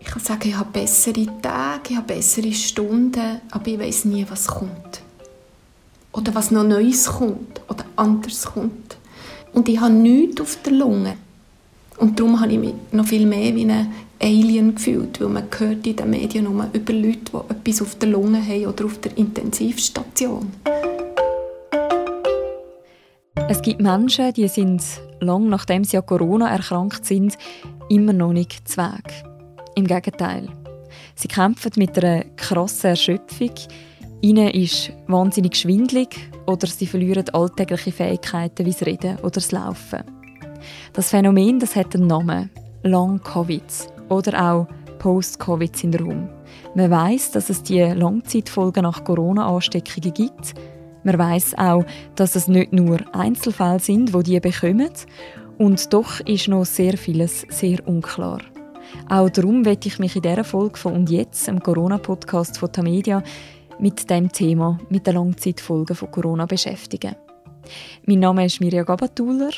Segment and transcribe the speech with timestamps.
[0.00, 4.26] Ich kann sagen, ich habe bessere Tage, ich habe bessere Stunden, aber ich weiß nie,
[4.28, 5.02] was kommt.
[6.12, 8.96] Oder was noch Neues kommt oder anders kommt.
[9.52, 11.16] Und ich habe nichts auf der Lunge.
[11.96, 15.86] Und darum habe ich mich noch viel mehr wie ein Alien gefühlt, weil man hört
[15.86, 19.16] in den Medien nur über Leute, die etwas auf der Lunge haben oder auf der
[19.16, 20.50] Intensivstation.
[23.54, 24.82] Es gibt Menschen, die sind
[25.20, 27.38] lang nachdem sie an Corona erkrankt sind,
[27.88, 29.24] immer noch nicht zu Weg.
[29.76, 30.48] Im Gegenteil.
[31.14, 33.52] Sie kämpfen mit einer krassen Erschöpfung.
[34.22, 40.02] Ihnen ist wahnsinnig schwindlig oder sie verlieren alltägliche Fähigkeiten wie das Reden oder das Laufen.
[40.92, 42.50] Das Phänomen das hat einen Namen:
[42.82, 43.62] Long-Covid
[44.08, 44.66] oder auch
[44.98, 46.28] Post-Covid-Syndrom.
[46.74, 50.54] Man weiß, dass es die Langzeitfolgen nach Corona-Ansteckungen gibt.
[51.04, 51.84] Man weiß auch,
[52.16, 54.90] dass es nicht nur Einzelfälle sind, wo die bekommen.
[55.58, 58.40] Und doch ist noch sehr vieles sehr unklar.
[59.08, 63.22] Auch darum werde ich mich in dieser Folge von «Und jetzt», im Corona-Podcast von Tamedia,
[63.78, 67.16] mit dem Thema, mit den Langzeitfolgen von Corona beschäftigen.
[68.06, 69.52] Mein Name ist Mirja Gabatuller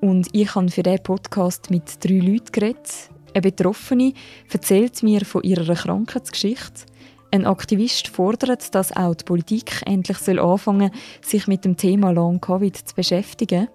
[0.00, 3.10] und ich habe für diesen Podcast mit drei Leuten geredet.
[3.34, 4.14] Eine Betroffene
[4.50, 6.86] erzählt mir von ihrer Krankheitsgeschichte.
[7.30, 12.40] Ein Aktivist fordert, dass auch die Politik endlich anfangen soll, sich mit dem Thema Long
[12.40, 13.68] Covid zu beschäftigen.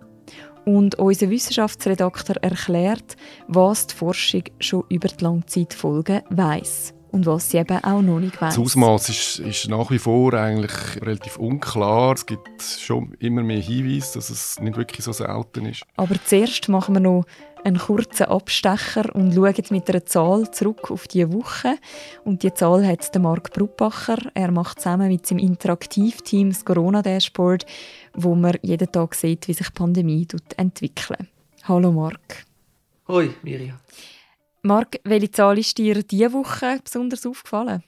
[0.66, 3.16] Und unser Wissenschaftsredakteur erklärt,
[3.48, 8.42] was die Forschung schon über die Langzeitfolgen weiss und was sie eben auch noch nicht
[8.42, 8.56] weiss.
[8.56, 12.14] Das Ausmaß ist, ist, nach wie vor eigentlich relativ unklar.
[12.16, 15.84] Es gibt schon immer mehr Hinweise, dass es nicht wirklich so selten ist.
[15.96, 17.26] Aber zuerst machen wir noch
[17.64, 21.76] einen kurzen Abstecher und schauen mit einer Zahl zurück auf diese Woche.
[22.26, 24.18] Und die Zahl hat der Marc Bruppacher.
[24.34, 27.66] Er macht zusammen mit seinem Interaktivteam das Corona-Dashboard,
[28.16, 31.28] wo man jeden Tag sieht, wie sich die Pandemie entwickelt.
[31.66, 32.46] Hallo Marc.
[33.08, 33.80] Hoi Mirja.
[34.66, 37.84] Marc, welche Zahl ist dir diese Woche besonders aufgefallen?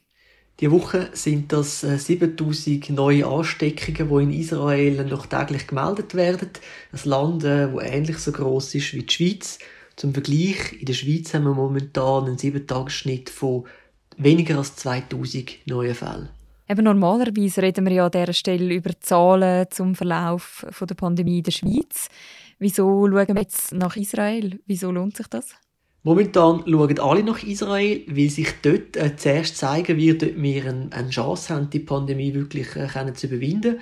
[0.59, 6.50] Diese Woche sind das 7000 äh, neue Ansteckungen, die in Israel noch täglich gemeldet werden.
[6.91, 9.59] Ein Land, das äh, ähnlich so groß ist wie die Schweiz.
[9.96, 13.64] Zum Vergleich, in der Schweiz haben wir momentan einen 7-Tages-Schnitt von
[14.18, 16.28] weniger als 2000 neuen Fällen.
[16.68, 21.44] Eben normalerweise reden wir ja an dieser Stelle über Zahlen zum Verlauf der Pandemie in
[21.44, 22.09] der Schweiz.
[22.59, 24.59] Wieso schauen wir jetzt nach Israel?
[24.66, 25.56] Wieso lohnt sich das?
[26.05, 30.88] Momentan schauen alle nach Israel, weil sich dort äh, zuerst zeigen wird, ob wir eine,
[30.91, 33.79] eine Chance haben, die Pandemie wirklich äh, können zu überwinden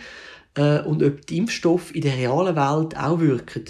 [0.56, 3.66] äh, und ob die Impfstoffe in der realen Welt auch wirken.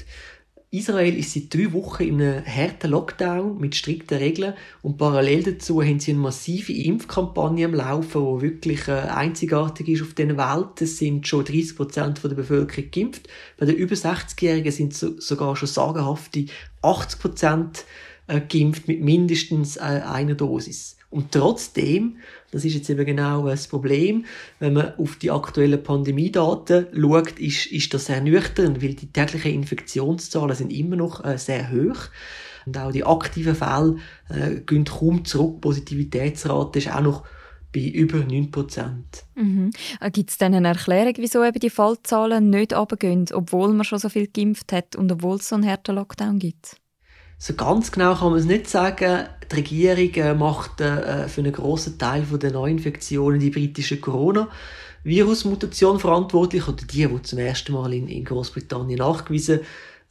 [0.69, 4.53] Israel ist seit drei Wochen in einem harten Lockdown mit strikten Regeln
[4.83, 10.03] und parallel dazu haben sie eine massive Impfkampagne am Laufen, die wirklich äh, einzigartig ist
[10.03, 10.79] auf dieser Welt.
[10.79, 13.27] Es sind schon 30 Prozent der Bevölkerung geimpft.
[13.57, 16.45] Bei den über 60-Jährigen sind es sogar schon sagenhafte
[16.83, 17.85] 80 Prozent
[18.27, 20.97] äh, geimpft mit mindestens äh, einer Dosis.
[21.09, 22.17] Und trotzdem,
[22.51, 24.25] das ist jetzt eben genau das Problem,
[24.59, 29.53] wenn man auf die aktuellen Pandemiedaten schaut, ist, ist das sehr nüchtern, weil die täglichen
[29.53, 32.09] Infektionszahlen sind immer noch äh, sehr hoch.
[32.65, 33.97] Und auch die aktiven Fälle
[34.29, 35.61] äh, gehen kaum zurück.
[35.61, 37.23] Positivitätsrate ist auch noch
[37.73, 38.91] bei über 9%.
[39.35, 39.71] Mhm.
[39.99, 43.99] Äh, Gibt es denn eine Erklärung, wieso eben die Fallzahlen nicht runtergehen, obwohl man schon
[43.99, 46.77] so viel geimpft hat und obwohl es so einen harten Lockdown gibt?
[47.45, 49.25] So ganz genau kann man es nicht sagen.
[49.51, 56.65] Die Regierung äh, macht äh, für einen grossen Teil der Neuinfektionen die britische Corona-Virus-Mutation verantwortlich,
[56.69, 59.59] oder die, die zum ersten Mal in, Großbritannien nachgewiesen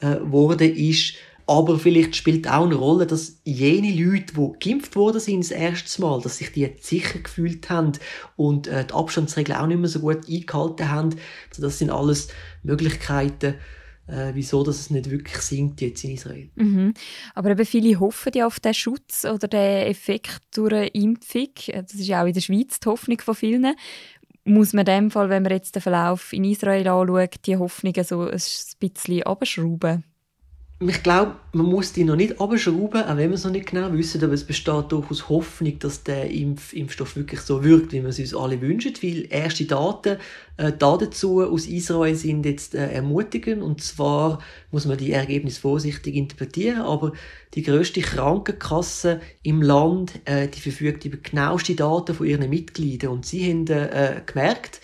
[0.00, 1.14] äh, wurde, ist.
[1.46, 6.02] Aber vielleicht spielt auch eine Rolle, dass jene Leute, die geimpft worden sind das erste
[6.02, 7.92] Mal, dass sich die sicher gefühlt haben
[8.36, 11.14] und äh, die Abstandsregeln auch nicht mehr so gut eingehalten haben.
[11.58, 12.28] Das sind alles
[12.62, 13.54] Möglichkeiten,
[14.06, 16.50] äh, wieso dass es nicht wirklich sinkt jetzt in Israel.
[16.54, 16.94] Mhm.
[17.34, 21.48] Aber eben viele hoffen ja auf den Schutz oder den Effekt durch eine Impfung.
[21.66, 23.74] Das ist ja auch in der Schweiz die Hoffnung von vielen.
[24.44, 28.04] Muss man in dem Fall, wenn man jetzt den Verlauf in Israel anschaut, die Hoffnungen
[28.04, 28.40] so ein
[28.80, 30.04] bisschen abschrauben?
[30.88, 33.92] Ich glaube, man muss die noch nicht abschrauben, auch wenn wir es noch nicht genau
[33.92, 38.08] wissen, aber es besteht durchaus Hoffnung, dass der Impf Impfstoff wirklich so wirkt, wie wir
[38.08, 40.18] es uns alle wünschen, weil erste Daten
[40.56, 43.62] äh, dazu aus Israel sind jetzt äh, ermutigend.
[43.62, 44.40] Und zwar
[44.70, 47.12] muss man die Ergebnisse vorsichtig interpretieren, aber
[47.54, 53.10] die größte Krankenkasse im Land, äh, die verfügt über genaueste Daten von ihren Mitgliedern.
[53.10, 54.80] Und sie haben äh, gemerkt,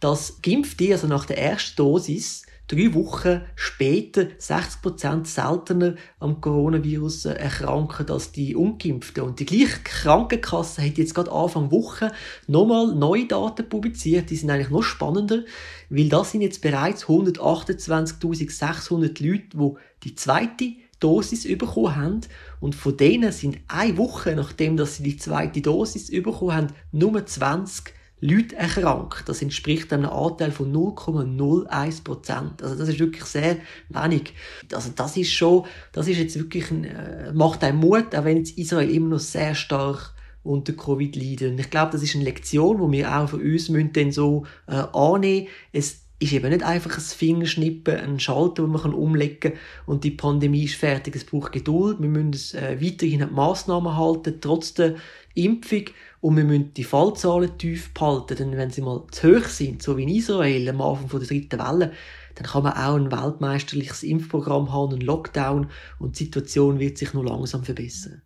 [0.00, 8.08] dass Geimpfte, also nach der ersten Dosis, drei Wochen später 60% seltener am Coronavirus erkranken
[8.10, 9.24] als die Ungeimpften.
[9.24, 12.12] Und die gleiche Krankenkasse hat jetzt gerade Anfang Woche
[12.46, 14.28] nochmal neue Daten publiziert.
[14.30, 15.44] Die sind eigentlich noch spannender,
[15.88, 19.72] weil das sind jetzt bereits 128.600 Leute, die
[20.04, 22.20] die zweite Dosis bekommen haben.
[22.60, 27.24] Und von denen sind eine Woche, nachdem dass sie die zweite Dosis bekommen haben, nur
[27.24, 29.28] 20 Leute erkrankt.
[29.28, 32.62] Das entspricht einem Anteil von 0,01 Prozent.
[32.62, 34.34] Also das ist wirklich sehr wenig.
[34.72, 38.42] Also das ist schon, das ist jetzt wirklich ein, äh, macht einen Mut, auch wenn
[38.42, 41.52] Israel immer noch sehr stark unter Covid leidet.
[41.52, 44.46] Und ich glaube, das ist eine Lektion, die wir auch von uns müssen dann so
[44.66, 45.48] äh, annehmen.
[45.72, 50.10] Es ist eben nicht einfach ein Fingerschnippen, ein Schalter, den man umlegen kann und die
[50.10, 51.14] Pandemie ist fertig.
[51.14, 52.00] Es braucht Geduld.
[52.00, 54.96] Wir müssen es, äh, weiterhin an die Massnahmen halten, trotz der
[55.34, 55.84] Impfung.
[56.20, 59.96] Und wir müssen die Fallzahlen tief behalten, denn wenn sie mal zu hoch sind, so
[59.96, 61.92] wie in Israel am Anfang der dritten Welle,
[62.34, 67.14] dann kann man auch ein weltmeisterliches Impfprogramm haben, einen Lockdown und die Situation wird sich
[67.14, 68.22] nur langsam verbessern.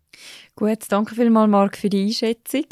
[0.55, 2.67] Gut, danke vielmals, Marc, für die Einschätzung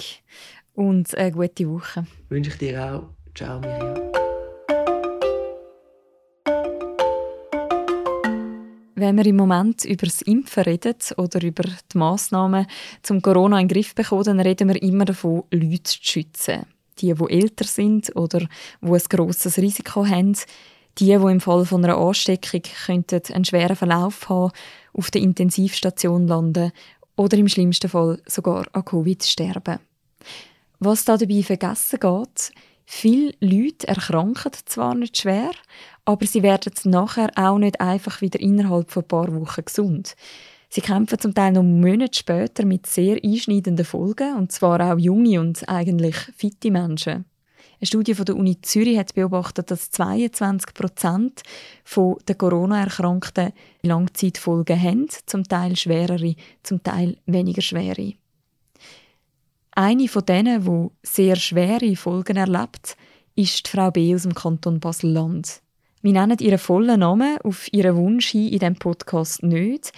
[0.75, 2.07] und eine gute Woche.
[2.29, 3.03] Wünsche ich dir auch.
[3.35, 4.20] Ciao, Miriam.
[9.01, 12.67] Wenn wir im Moment über das Impfen reden oder über die Massnahmen
[13.01, 16.67] zum Corona in den Griff bekommen, dann reden wir immer davon, Leute zu schützen.
[16.99, 18.47] Die, die älter sind oder die
[18.83, 20.37] ein grosses Risiko haben.
[20.99, 24.53] Die, die im Fall von einer Ansteckung könnten einen schweren Verlauf haben,
[24.93, 26.71] auf der Intensivstation landen
[27.17, 29.79] oder im schlimmsten Fall sogar an Covid sterben.
[30.79, 32.53] Was da dabei vergessen geht,
[32.91, 35.53] viele Leute erkranken zwar nicht schwer,
[36.05, 40.17] aber sie werden nachher auch nicht einfach wieder innerhalb von ein paar Wochen gesund.
[40.69, 45.41] Sie kämpfen zum Teil noch Monate später mit sehr einschneidenden Folgen, und zwar auch junge
[45.41, 47.25] und eigentlich fitte Menschen.
[47.81, 51.43] Eine Studie von der Uni Zürich hat beobachtet, dass 22 Prozent
[52.29, 53.53] der Corona-Erkrankten
[53.83, 58.15] Langzeitfolgen haben, zum Teil schwerere, zum Teil weniger schwere.
[59.73, 62.97] Eine von denen, die sehr schwere Folgen erlebt,
[63.37, 64.15] ist die Frau B.
[64.15, 65.63] aus dem Kanton Basel-Land.
[66.03, 69.93] Wir nennen ihren vollen Namen auf ihren Wunsch hin in diesem Podcast nicht,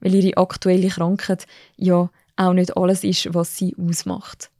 [0.00, 1.46] weil ihre aktuelle Krankheit
[1.76, 4.50] ja auch nicht alles ist, was sie ausmacht.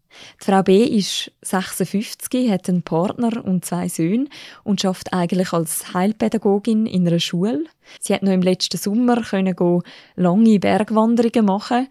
[0.41, 0.85] Die Frau B.
[0.85, 4.29] ist 56, hat einen Partner und zwei Söhne
[4.65, 7.65] und schafft eigentlich als Heilpädagogin in einer Schule.
[8.01, 9.83] Sie hat noch im letzten Sommer können
[10.17, 11.89] lange Bergwanderungen machen.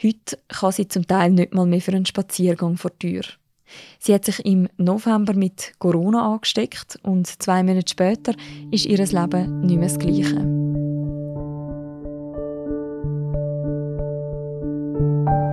[0.00, 3.22] Heute kann sie zum Teil nicht mal mehr für einen Spaziergang vor die Tür.
[3.98, 8.32] Sie hat sich im November mit Corona angesteckt und zwei Monate später
[8.70, 10.36] ist ihr Leben nicht mehr das gleiche.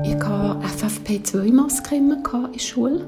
[0.04, 3.04] Ich hatte FFP2-Maske in der Schule.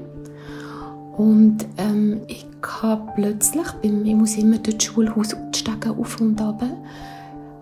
[1.16, 2.46] Und ähm, ich
[2.82, 6.62] habe plötzlich, ich muss immer durch das Schulhaus steigen, auf und ab,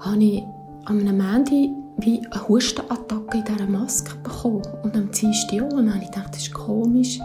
[0.01, 0.43] habe ich
[0.87, 4.63] an einem Montag wie eine Hustenattacke in dieser Maske bekommen.
[4.83, 5.73] Und am Dienstag auch.
[5.73, 7.21] Und dann habe ich gedacht, das ist komisch.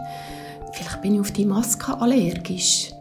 [0.74, 2.92] Vielleicht bin ich auf die Maske allergisch.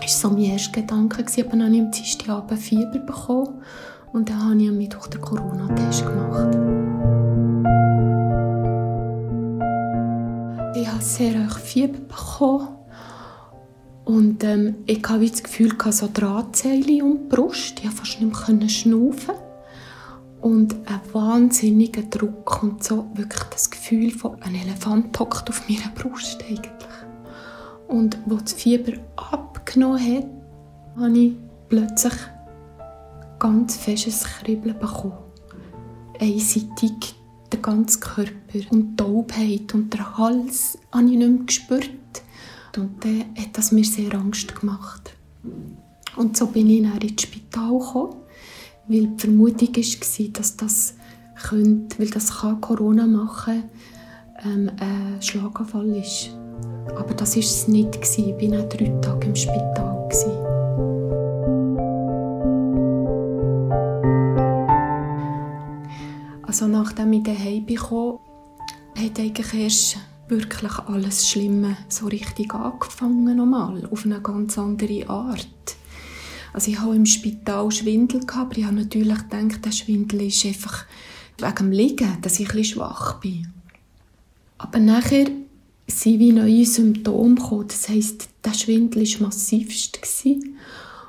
[0.00, 1.22] Das war so mein erster Gedanke.
[1.22, 3.62] Aber dann habe ich am Dienstagabend Fieber bekommen.
[4.12, 6.56] Und dann habe ich am Mittwoch den Corona-Test gemacht.
[10.76, 12.68] Ich habe sehr hoch Fieber bekommen.
[14.04, 17.78] Und ähm, ich hatte das Gefühl, so Drahtseile um die Brust.
[17.78, 19.34] Ich konnte fast nicht mehr schnaufen
[20.44, 25.88] und ein wahnsinniger Druck und so wirklich das Gefühl von ein Elefant hockt auf meiner
[25.94, 26.68] Brust eigentlich.
[27.88, 30.26] Und wo das Fieber abgenommen hat,
[31.00, 31.32] habe ich
[31.70, 32.12] plötzlich
[33.38, 35.16] ganz festes Kribbeln bekommen.
[36.20, 37.14] Einseitig
[37.50, 41.90] der ganze Körper und die Taubheit und der Hals habe ich nicht mehr gespürt.
[42.76, 45.14] Und dann hat das mir sehr Angst gemacht.
[46.16, 48.23] Und so bin ich dann ins Spital gekommen
[48.88, 50.94] weil die Vermutung war, dass das
[51.48, 53.64] könnte, weil das kann Corona machen
[54.44, 56.30] ähm, ein Schlaganfall ist.
[56.96, 57.96] Aber das war es nicht.
[57.96, 59.94] Ich war auch drei Tage im Spital.
[66.54, 68.20] Also nachdem ich daheim kam,
[68.96, 69.96] hat eigentlich erst
[70.28, 75.73] wirklich alles Schlimme so richtig angefangen nochmal, auf eine ganz andere Art.
[76.54, 80.84] Also ich hatte im Spital Schwindel, aber ich habe natürlich gedacht, der Schwindel ist einfach
[81.38, 83.52] wegen dem Liegen, dass ich etwas schwach bin.
[84.58, 85.26] Aber nachher
[85.88, 87.66] sind wie neue Symptome gekommen.
[87.66, 89.98] Das heisst, der Schwindel war massivst.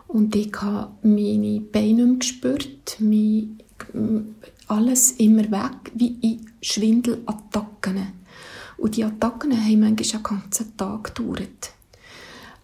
[0.07, 3.59] Und ich habe meine Beine nicht gespürt, mein,
[4.67, 7.99] alles immer weg, wie in Schwindelattacken.
[8.77, 11.71] Und die Attacken haben manchmal einen ganzen Tag gedauert.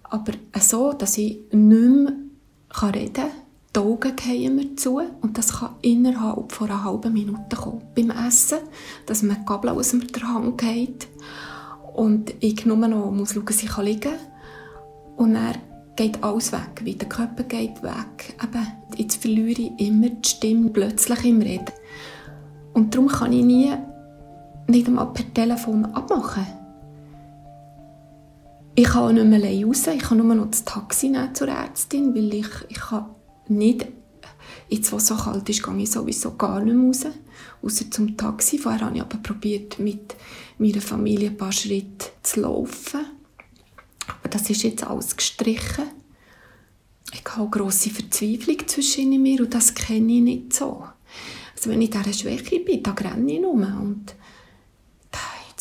[0.03, 2.13] Aber so, dass ich nicht mehr
[2.73, 3.31] kann reden
[3.75, 7.81] die Augen gehen mir zu und das kann innerhalb von einer halben Minute kommen.
[7.95, 8.59] Beim Essen,
[9.05, 11.07] dass mir die Gabel aus der Hand geht
[11.93, 14.19] und ich nur noch muss schauen, dass ich liegen kann.
[15.15, 15.55] Und dann
[15.95, 18.35] geht alles weg, wie der Körper geht weg.
[18.43, 21.73] Eben, jetzt verliere ich immer die Stimme plötzlich im Reden.
[22.73, 23.71] Und darum kann ich nie,
[24.67, 26.45] nicht einmal per Telefon abmachen.
[28.73, 32.15] Ich kann nicht mehr allein raus, ich kann nur noch das Taxi nehmen zur Ärztin,
[32.15, 33.07] weil ich, ich kann
[33.49, 33.85] nicht,
[34.69, 37.05] jetzt wo es so kalt ist, gehe ich sowieso gar nicht mehr raus,
[37.61, 38.57] außer zum Taxi.
[38.57, 40.15] Vorher habe ich aber probiert, mit
[40.57, 43.01] meiner Familie ein paar Schritte zu laufen.
[44.07, 45.85] Aber das ist jetzt alles gestrichen.
[47.13, 50.85] Ich habe eine grosse Verzweiflung zwischen mir und das kenne ich nicht so.
[51.55, 54.15] Also wenn ich in dieser Schwäche bin, dann renne ich nur und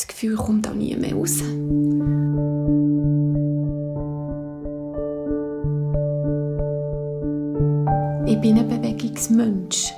[0.00, 1.42] das Gefühl kommt auch nie mehr raus.
[8.40, 9.92] Bin ein Bewegungsmensch.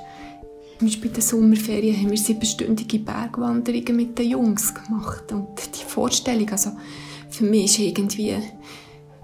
[0.77, 5.31] Zum Beispiel in den Sommerferien haben wir siebenstündige Bergwanderungen mit den Jungs gemacht.
[5.31, 6.71] Und die Vorstellung, also
[7.29, 8.35] für mich ist irgendwie,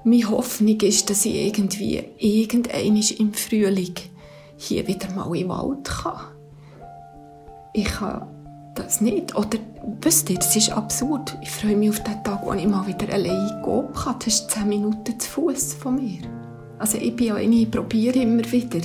[0.06, 3.96] meine Hoffnung ist, dass ich irgendwie irgendwann im Frühling
[4.56, 6.22] hier wieder mal den Wald kann.
[7.74, 8.26] Ich kann
[8.76, 9.36] das nicht.
[9.36, 9.60] Oder,
[10.02, 11.38] wisst ihr, das ist absurd.
[11.42, 14.16] Ich freue mich auf den Tag, wo ich mal wieder allein gehen kann.
[14.20, 16.22] Das ist zehn Minuten zu Fuß von mir.
[16.78, 18.80] Also ich bin ja ich probiere immer wieder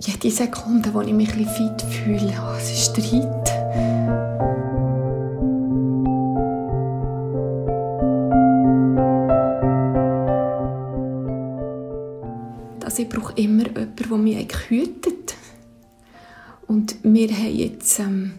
[0.00, 3.50] jede Sekunde, wo ich mich ein fit fühle, oh, es ist Streit.
[12.84, 15.34] Also ich brauche immer jemanden, der mich hütet.
[16.66, 18.34] Und wir haben jetzt ähm,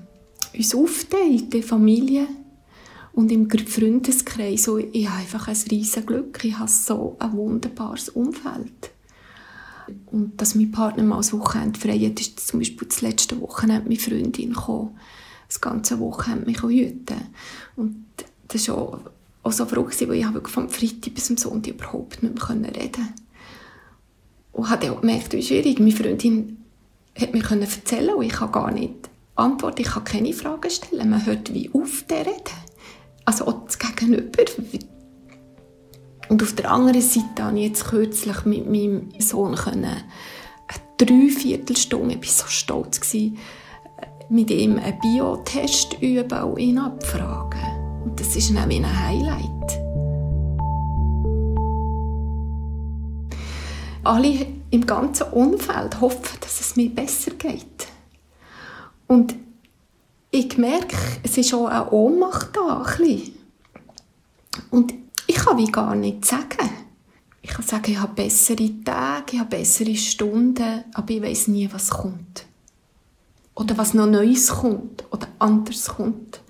[0.56, 2.28] uns aufgeteilt, die Familie
[3.14, 4.68] und im Freundeskreis.
[4.68, 6.44] Und ich habe einfach ein riesiges Glück.
[6.44, 8.95] Ich habe so ein wunderbares Umfeld.
[10.16, 13.84] Und dass mein Partner mal das Wochenende frei hat, ist zum Beispiel das letzte Wochenende
[13.84, 14.98] meine Freundin gekommen.
[15.50, 17.18] Das ganze Wochenende mich hüten.
[17.76, 18.06] Und
[18.48, 19.00] das war auch,
[19.44, 22.92] auch so verrückt, weil ich wirklich vom Freitag bis zum Sonntag überhaupt nicht mehr reden
[22.94, 23.02] konnte.
[24.54, 25.80] Und habe auch gemerkt, wie schwierig.
[25.80, 26.64] Meine Freundin
[27.20, 31.10] hat mir erzählen und ich kann gar nicht antworten, ich kann keine Fragen stellen.
[31.10, 32.56] Man hört wie auf, der reden.
[33.26, 34.46] Also auch das Gegenüber,
[36.30, 40.04] und auf der anderen Seite habe ich jetzt kürzlich mit meinem Sohn eine
[40.98, 43.38] Dreiviertelstunde, ich war so stolz, gewesen,
[44.30, 48.04] mit ihm einen Biotest üben und ihn abfragen.
[48.04, 49.80] Und das ist nämlich ein Highlight.
[54.04, 57.88] Alle im ganzen Umfeld hoffen, dass es mir besser geht.
[59.08, 59.36] Und
[60.32, 62.84] ich merke, es ist auch eine Ohnmacht da.
[62.84, 63.22] Ein
[64.70, 64.98] Und ich
[65.46, 66.70] kann wie gar nicht sagen.
[67.42, 71.70] Ich kann sagen, ich habe bessere Tage, ich habe bessere Stunden, aber ich weiß nie,
[71.72, 72.48] was kommt.
[73.54, 76.42] Oder was noch Neues kommt oder anders kommt.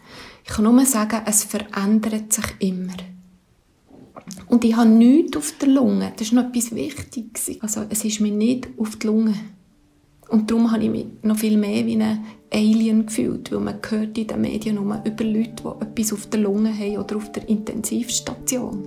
[0.45, 2.95] Ich kann nur sagen, es verändert sich immer.
[4.47, 6.13] Und ich habe nichts auf der Lunge.
[6.15, 7.51] Das ist noch etwas Wichtiges.
[7.61, 9.35] Also, es ist mir nicht auf die Lunge.
[10.29, 14.17] Und darum habe ich mich noch viel mehr wie ein Alien gefühlt, weil man hört
[14.17, 17.48] in den Medien nur über Leute, die etwas auf der Lunge haben oder auf der
[17.48, 18.84] Intensivstation.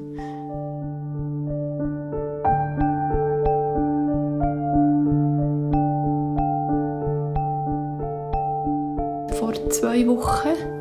[9.38, 10.78] Vor zwei Wochen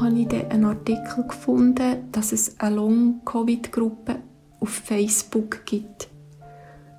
[0.00, 4.16] habe ich einen Artikel gefunden, dass es eine Long-Covid-Gruppe
[4.60, 6.08] auf Facebook gibt.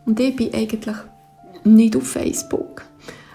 [0.05, 0.97] Und ich bin eigentlich
[1.63, 2.83] nicht auf Facebook.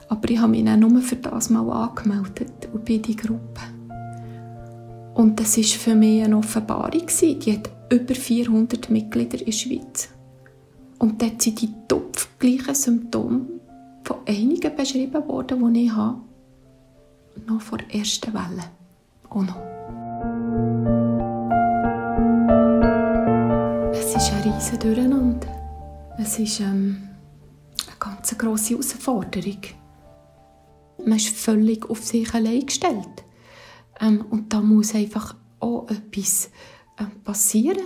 [0.09, 3.61] Aber ich habe mich dann nur für das mal angemeldet und bin in die Gruppe.
[5.15, 7.07] Und das war für mich eine Offenbarung.
[7.21, 10.09] Die hat über 400 Mitglieder in der Schweiz.
[10.99, 13.41] Und dort sind die topfgleichen Symptome
[14.05, 16.19] von einigen beschrieben worden, die ich habe.
[17.47, 18.65] Noch vor der ersten Welle.
[19.29, 19.57] Auch noch.
[23.93, 25.49] Es ist ein riesen Durcheinander.
[26.19, 27.09] Es ist ähm,
[28.05, 29.61] eine ganz grosse Herausforderung
[31.05, 33.25] man ist völlig auf sich allein gestellt.
[34.01, 36.51] Ähm, und da muss einfach auch etwas
[36.97, 37.85] äh, passieren.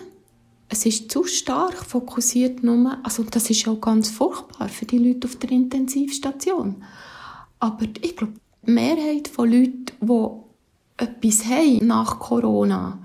[0.68, 5.28] Es ist zu stark fokussiert nur, also das ist auch ganz furchtbar für die Leute
[5.28, 6.84] auf der Intensivstation.
[7.60, 8.34] Aber ich glaube,
[8.66, 12.98] die Mehrheit von Leuten, die etwas haben nach Corona,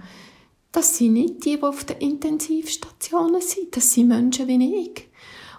[0.71, 3.75] das sind nicht die, die auf den Intensivstationen sind.
[3.75, 5.10] Das sind Menschen wie ich.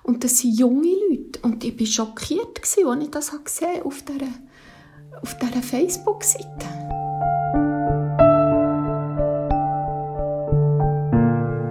[0.02, 1.40] Und das sind junge Leute.
[1.42, 4.26] Und ich war schockiert, als ich das gesehen auf dieser,
[5.22, 6.66] auf dieser Facebook-Seite.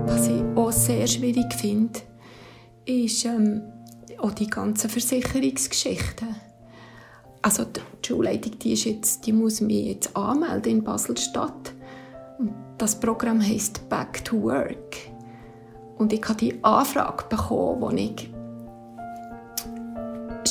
[0.07, 1.99] Was ich auch sehr schwierig finde,
[2.85, 3.61] ist ähm,
[4.17, 6.35] auch die ganzen Versicherungsgeschichten.
[7.41, 11.73] Also die Schulleitung, die, ist jetzt, die muss mich jetzt anmelden in Basel-Stadt.
[12.77, 15.10] das Programm heißt Back to Work.
[16.01, 18.27] Und ich habe die Anfrage bekommen, wo ich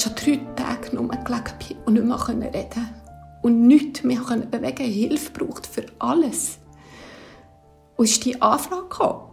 [0.00, 2.94] schon drei Tage nur gelegen bin und nicht mehr reden konnte.
[3.42, 6.60] Und nichts mehr bewegen Hilfe braucht für alles.
[7.96, 9.32] Und ist die Anfrage gekommen.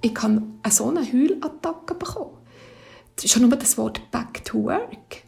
[0.00, 2.38] Ich habe so eine Heulattacke bekommen.
[3.22, 5.24] Schon nur das Wort «back to work».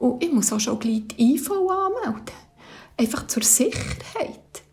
[0.00, 2.34] Und ich muss auch schon gleich die IV anmelden.
[2.96, 4.64] Einfach zur Sicherheit.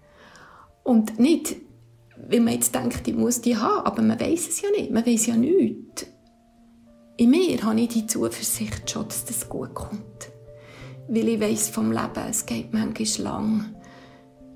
[0.83, 1.57] Und nicht,
[2.27, 4.91] weil man jetzt denkt, ich muss die haben, aber man weiß es ja nicht.
[4.91, 6.07] Man weiß ja nichts.
[7.17, 10.31] In mir habe ich die Zuversicht schon, dass das gut kommt.
[11.07, 13.75] Weil ich weiß vom Leben, es geht manchmal lang.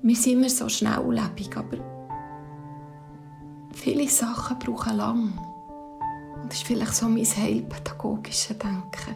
[0.02, 1.78] Wir sind immer so schnelllebig, aber
[3.74, 5.38] viele Sachen brauchen lang.
[6.42, 9.14] Und das ist vielleicht so mein heilpädagogisches Denken,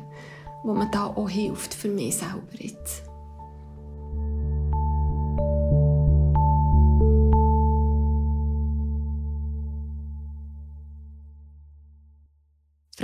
[0.62, 3.03] wo mir da auch hilft für mich selber jetzt.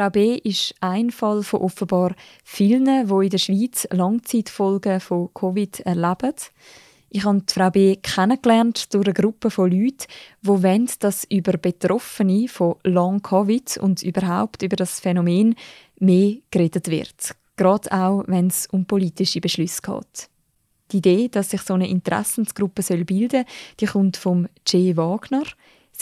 [0.00, 0.36] Frau B.
[0.44, 6.32] ist ein Fall von offenbar vielen, die in der Schweiz Langzeitfolgen von Covid erleben.
[7.10, 7.96] Ich habe Frau B.
[7.96, 10.06] kennengelernt durch eine Gruppe von Leuten,
[10.40, 15.54] die wollen, dass über Betroffene von Long-Covid und überhaupt über das Phänomen
[15.98, 17.36] mehr geredet wird.
[17.56, 20.30] Gerade auch, wenn es um politische Beschlüsse geht.
[20.92, 25.44] Die Idee, dass sich so eine Interessensgruppe bilden soll, die kommt vom Jay Wagner.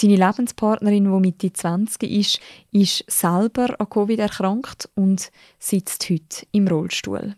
[0.00, 2.40] Seine Lebenspartnerin, die Mitte 20 ist,
[2.71, 7.35] ist selber an Covid erkrankt und sitzt heute im Rollstuhl.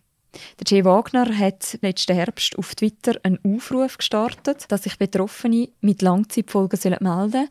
[0.59, 6.03] Der Jay Wagner hat letzten Herbst auf Twitter einen Aufruf gestartet, dass sich Betroffene mit
[6.03, 7.49] Langzeitfolgen melden sollen.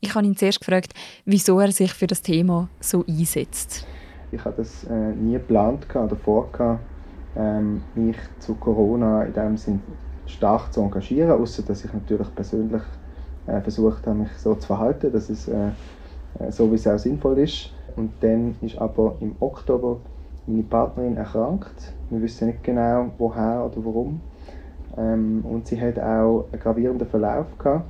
[0.00, 0.92] Ich habe ihn zuerst gefragt,
[1.24, 3.86] wieso er sich für das Thema so einsetzt.
[4.32, 6.78] Ich habe das äh, nie geplant oder vor,
[7.36, 9.80] ähm, mich zu Corona in dem Sinn
[10.26, 12.82] stark zu engagieren, außer dass ich natürlich persönlich
[13.50, 15.70] äh, versucht habe, mich so zu verhalten, dass es äh,
[16.38, 17.72] äh, so wie es auch sinnvoll ist.
[17.96, 19.98] Und dann ist aber im Oktober
[20.46, 21.92] meine Partnerin erkrankt.
[22.08, 24.20] Wir wissen nicht genau, woher oder warum.
[24.96, 27.84] Ähm, und sie hat auch einen gravierenden Verlauf gehabt.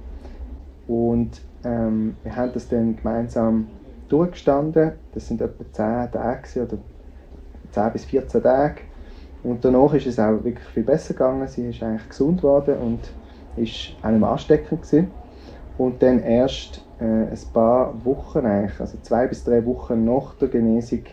[0.86, 3.68] Und ähm, wir haben das dann gemeinsam
[4.08, 4.92] durchgestanden.
[5.14, 6.78] Das sind etwa 10 Tage oder
[7.72, 8.82] 10 bis 14 Tage.
[9.42, 11.46] Und danach ist es auch wirklich viel besser gegangen.
[11.48, 13.00] Sie ist eigentlich gesund geworden und
[13.56, 15.10] ist auch nicht mehr ansteckend gewesen.
[15.80, 20.48] Und dann erst äh, ein paar Wochen, eigentlich, also zwei bis drei Wochen nach der
[20.48, 21.04] Genesung,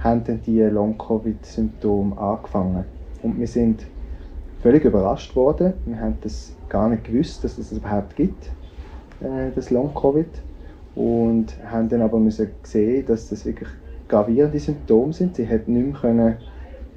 [0.00, 2.84] haben dann die Long-Covid-Symptome angefangen.
[3.22, 3.86] Und wir sind
[4.60, 5.74] völlig überrascht worden.
[5.86, 8.46] Wir haben das gar nicht gewusst, dass es das überhaupt gibt,
[9.20, 10.42] äh, das Long-Covid.
[10.96, 13.68] Und haben dann aber müssen sehen, dass das wirklich
[14.08, 15.36] gravierende Symptome sind.
[15.36, 16.36] Sie hat nicht mehr können,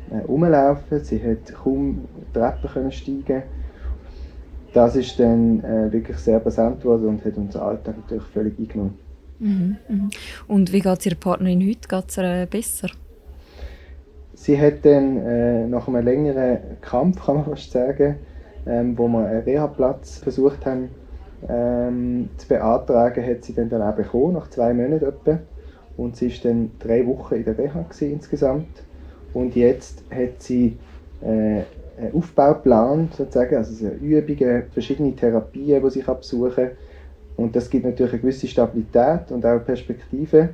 [0.09, 3.43] äh, rumlaufen, sie hat kaum Treppen können steigen
[4.73, 8.97] das ist dann äh, wirklich sehr präsent geworden und hat unseren Alltag natürlich völlig eingenommen.
[9.39, 10.09] Mhm, mhm.
[10.47, 11.87] Und wie geht es Ihrer Partnerin heute?
[11.87, 12.89] Geht es ihr besser?
[14.35, 18.15] Sie hat dann äh, nach einem längeren Kampf, kann man fast sagen,
[18.65, 20.89] ähm, wo wir einen Reha-Platz versucht haben
[21.47, 25.39] ähm, zu beantragen, hat sie dann, dann auch bekommen, nach zwei Monaten etwa.
[25.97, 28.83] Und sie war dann drei Wochen in der Reha insgesamt.
[29.33, 30.77] Und jetzt hat sie
[31.21, 31.61] äh,
[32.13, 36.71] Aufbauplan sozusagen, also Übungen, verschiedene Therapien, die sie besuchen kann.
[37.37, 40.49] Und das gibt natürlich eine gewisse Stabilität und auch Perspektive.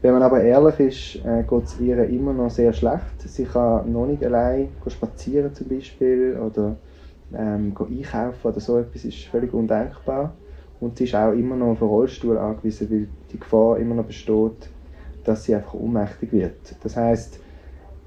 [0.00, 3.20] Wenn man aber ehrlich ist, äh, geht es ihr immer noch sehr schlecht.
[3.20, 6.76] Sie kann noch nicht allein spazieren zum Beispiel oder
[7.32, 10.34] ähm, einkaufen oder so etwas ist völlig undenkbar.
[10.80, 14.04] Und sie ist auch immer noch auf einen Rollstuhl angewiesen, weil die Gefahr immer noch
[14.04, 14.68] besteht,
[15.22, 16.74] dass sie einfach ohnmächtig wird.
[16.82, 17.38] Das heißt,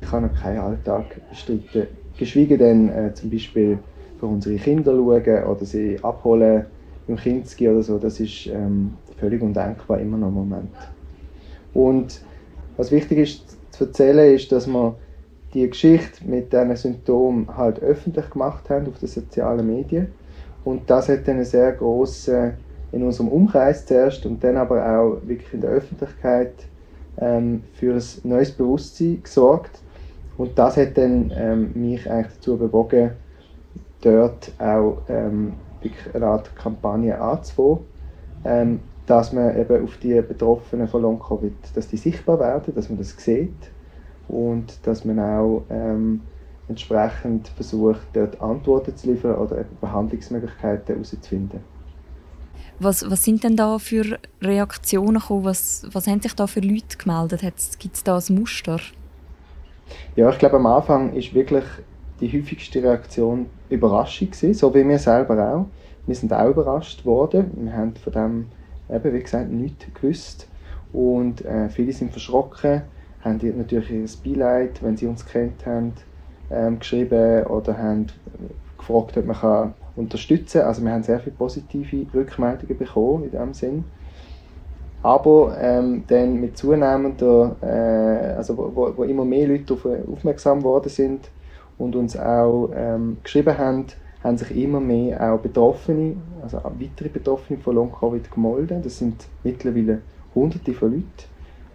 [0.02, 3.80] ich kann noch keinen Alltag bestreiten Geschweige denn äh, zum Beispiel
[4.20, 6.66] für unsere Kinder schauen oder sie abholen
[7.08, 10.76] im Kinski oder so, das ist ähm, völlig undenkbar immer noch im Moment.
[11.74, 12.22] Und
[12.78, 14.96] was wichtig ist zu erzählen, ist, dass wir
[15.54, 20.08] die Geschichte mit diesen Symptomen halt öffentlich gemacht haben auf den sozialen Medien.
[20.64, 22.54] Und das hat dann sehr große
[22.92, 26.54] in unserem Umkreis zuerst und dann aber auch wirklich in der Öffentlichkeit
[27.18, 29.80] ähm, für ein neues Bewusstsein gesorgt,
[30.38, 33.12] und das hat dann ähm, mich eigentlich dazu bewogen,
[34.02, 35.54] dort auch ähm,
[36.14, 37.80] eine Art anzufangen,
[38.44, 42.98] ähm, dass man eben auf die Betroffenen von Long-Covid, dass die sichtbar werden, dass man
[42.98, 43.72] das sieht
[44.28, 46.22] und dass man auch ähm,
[46.68, 51.60] entsprechend versucht, dort Antworten zu liefern oder eben Behandlungsmöglichkeiten herauszufinden.
[52.80, 55.46] Was, was sind denn da für Reaktionen gekommen?
[55.46, 57.54] Was, was haben sich da für Leute gemeldet?
[57.80, 58.80] Gibt es da ein Muster?
[60.16, 61.66] Ja, ich glaube, am Anfang ist wirklich
[62.20, 65.66] die häufigste Reaktion Überraschung gewesen, so wie wir selber auch.
[66.06, 67.52] Wir sind auch überrascht worden.
[67.56, 68.46] Wir haben von dem
[68.90, 70.48] eben, wie gesagt, nichts gewusst.
[70.94, 72.84] Und äh, viele sind verschrocken,
[73.22, 75.94] haben natürlich ihr Beileid, wenn sie uns kennt haben,
[76.50, 78.08] ähm, geschrieben oder haben
[78.78, 80.68] gefragt, ob man kann unterstützen kann.
[80.68, 83.84] Also wir haben sehr viele positive Rückmeldungen bekommen in diesem Sinn.
[85.02, 87.66] Aber ähm, dann mit zunehmender, äh,
[88.36, 91.30] also wo, wo, immer mehr Leute auf, aufmerksam geworden sind
[91.78, 93.86] und uns auch ähm, geschrieben haben,
[94.24, 98.86] haben sich immer mehr auch Betroffene, also auch weitere Betroffene von Long-Covid gemeldet.
[98.86, 100.02] Das sind mittlerweile
[100.34, 101.06] hunderte von Leuten,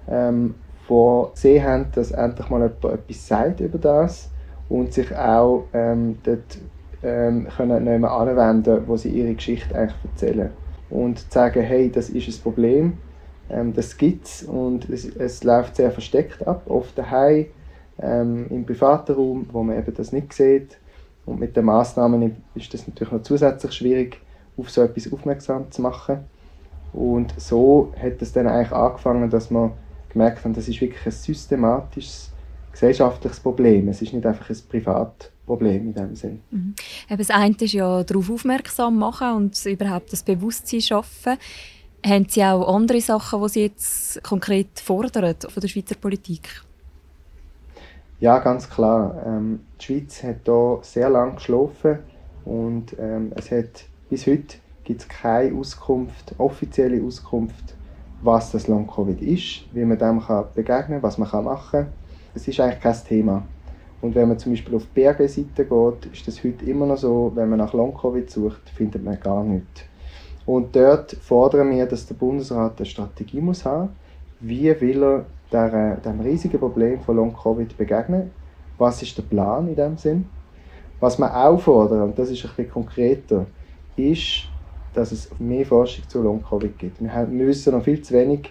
[0.09, 0.55] ähm,
[0.88, 4.31] die gesehen haben, dass endlich mal jemand etwas sagt über das
[4.68, 6.59] und sich auch ähm, dort
[7.03, 10.51] ähm, können nicht mehr anwenden, wo sie ihre Geschichte eigentlich erzählen.
[10.90, 12.99] Und sagen, hey, das ist ein Problem,
[13.51, 17.47] ähm, das gibt es und es, läuft sehr versteckt ab, oft daheim,
[18.01, 20.79] ähm, im privaten Raum, wo man eben das nicht sieht.
[21.27, 24.21] Und mit den Massnahmen ist das natürlich noch zusätzlich schwierig,
[24.57, 26.21] auf so etwas aufmerksam zu machen.
[26.93, 29.73] Und so hat es dann eigentlich angefangen, dass man
[30.09, 32.31] gemerkt hat, das ist wirklich ein systematisches
[32.73, 33.89] gesellschaftliches Problem.
[33.89, 36.41] Es ist nicht einfach ein Privatproblem in dem Sinn.
[36.51, 36.75] Mhm.
[37.17, 41.37] Das eine ist ja darauf aufmerksam machen und überhaupt das Bewusstsein schaffen.
[42.05, 46.49] Haben Sie auch andere Sachen, die Sie jetzt konkret fordern von der Schweizer Politik?
[48.21, 49.23] Ja, ganz klar.
[49.27, 51.99] Ähm, die Schweiz hat hier sehr lange geschlafen
[52.45, 57.75] und ähm, es hat bis heute gibt es keine Auskunft, offizielle Auskunft,
[58.23, 61.93] was das Long-Covid ist, wie man dem kann begegnen kann, was man kann machen kann.
[62.35, 63.43] Es ist eigentlich kein Thema.
[64.01, 67.31] Und wenn man zum Beispiel auf die BRG-Seite geht, ist das heute immer noch so,
[67.35, 69.83] wenn man nach Long-Covid sucht, findet man gar nichts.
[70.46, 73.90] Und dort fordern wir, dass der Bundesrat eine Strategie muss haben
[74.40, 78.31] wie will er der, dem riesigen Problem von Long-Covid begegnen.
[78.79, 80.24] Was ist der Plan in dem Sinn?
[80.98, 83.46] Was wir auch fordern, und das ist ein bisschen konkreter,
[83.96, 84.44] ist,
[84.94, 87.00] dass es mehr Forschung zu Long-Covid gibt.
[87.03, 88.50] Wir, wissen noch viel zu wenig,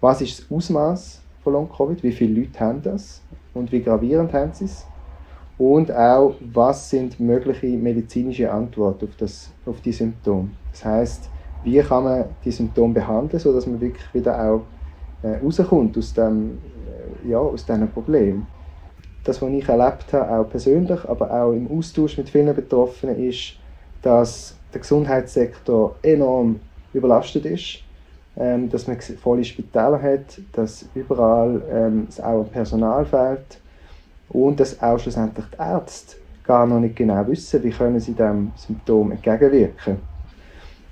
[0.00, 3.22] was ist das Ausmaß von Long-Covid, wie viele Leute haben das
[3.54, 4.89] und wie gravierend haben sie es.
[5.60, 10.48] Und auch, was sind mögliche medizinische Antworten auf, das, auf die Symptome.
[10.72, 11.28] Das heißt,
[11.64, 14.62] wie kann man die Symptome behandeln, sodass man wirklich wieder auch
[15.22, 16.56] äh, rauskommt aus dem,
[17.26, 18.46] äh, ja, aus diesem Problem.
[19.22, 23.58] Das, was ich erlebt habe, auch persönlich, aber auch im Austausch mit vielen Betroffenen, ist,
[24.00, 26.58] dass der Gesundheitssektor enorm
[26.94, 27.80] überlastet ist,
[28.38, 33.60] ähm, dass man volle Spitäler hat, dass überall ähm, es auch Personal fehlt
[34.30, 38.52] und dass auch schlussendlich die Ärzte gar noch nicht genau wissen, wie können sie diesem
[38.56, 40.08] Symptom entgegenwirken.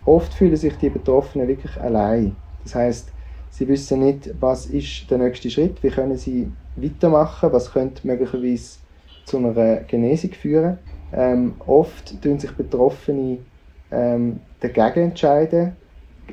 [0.05, 2.43] Oft fühlen sich die Betroffenen wirklich allein.
[2.65, 3.15] Das heißt,
[3.51, 8.81] sie wissen nicht, was ist der nächste Schritt, wie können sie weitermachen, was könnte möglicherweise
[9.25, 10.79] zu einer Genesung führen.
[11.13, 13.47] Ähm, oft tun sich Betroffene
[13.91, 15.77] ähm, dagegen entscheiden,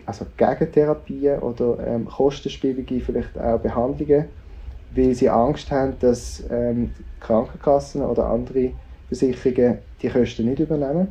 [0.06, 4.30] also gegen Therapien oder ähm, kostenspielige vielleicht auch Behandlungen,
[4.96, 8.72] weil sie Angst haben, dass ähm, Krankenkassen oder andere
[9.08, 11.10] Versicherungen die Kosten nicht übernehmen.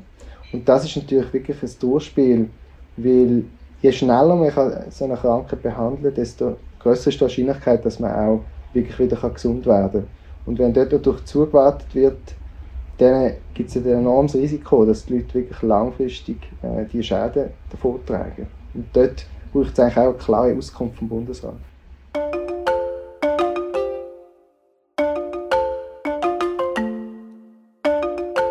[0.53, 2.49] Und das ist natürlich wirklich ein Durchspiel,
[2.97, 3.45] weil
[3.83, 8.13] je schneller man so eine Krankheit behandeln kann, desto größer ist die Wahrscheinlichkeit, dass man
[8.13, 8.41] auch
[8.73, 10.09] wirklich wieder gesund werden kann.
[10.47, 12.35] Und wenn dort dadurch zugewartet wird,
[12.99, 18.05] dann gibt es ein enormes Risiko, dass die Leute wirklich langfristig äh, die Schäden davon
[18.07, 18.47] tragen.
[18.73, 21.57] Und dort braucht es eigentlich auch eine klare Auskunft vom Bundesrat.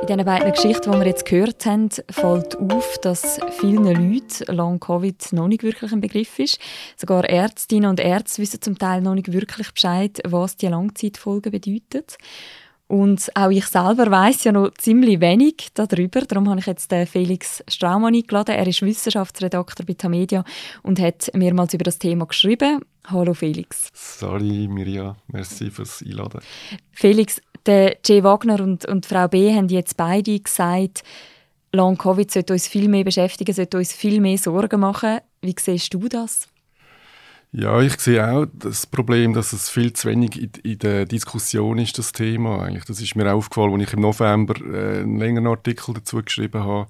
[0.04, 5.32] In diesen beiden Geschichten, die wir jetzt gehört haben, fällt auf, dass vielen Leuten Long-Covid
[5.32, 6.60] noch nicht wirklich ein Begriff ist.
[6.98, 12.04] Sogar Ärztinnen und Ärzte wissen zum Teil noch nicht wirklich Bescheid, was die Langzeitfolgen bedeuten.
[12.88, 16.20] Und auch ich selber weiß ja noch ziemlich wenig darüber.
[16.20, 18.56] Darum habe ich jetzt den Felix Straumann eingeladen.
[18.56, 20.44] Er ist Wissenschaftsredakteur bei Tamedia
[20.82, 22.82] und hat mehrmals über das Thema geschrieben.
[23.06, 23.88] Hallo Felix.
[23.94, 26.42] Salut Mirja, merci fürs Einladen.
[26.92, 31.04] Felix, der Jay Wagner und, und Frau B haben jetzt beide gesagt,
[31.72, 35.20] Long Covid sollte uns viel mehr beschäftigen, sollte uns viel mehr Sorgen machen.
[35.42, 36.48] Wie siehst du das?
[37.52, 41.78] Ja, ich sehe auch das Problem, dass es viel zu wenig in, in der Diskussion
[41.78, 42.64] ist, das Thema.
[42.64, 42.86] Eigentlich.
[42.86, 46.88] Das ist mir aufgefallen, als ich im November äh, einen längeren Artikel dazu geschrieben habe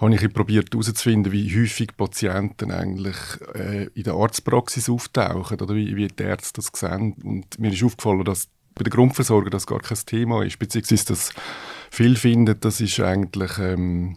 [0.00, 3.16] habe ich probiert herauszufinden, wie häufig Patienten eigentlich
[3.54, 7.14] äh, in der Arztpraxis auftauchen oder wie, wie die Ärzte das sehen.
[7.22, 8.48] Und mir ist aufgefallen, dass
[8.80, 11.34] bei der Grundversorgung das gar kein Thema ist, beziehungsweise dass
[11.90, 14.16] viele finden, das ist eigentlich ähm,